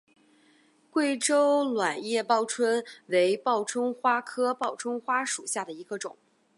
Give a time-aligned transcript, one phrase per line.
[0.89, 6.17] 贵州卵叶报春为报春花科报春花属下的一个种。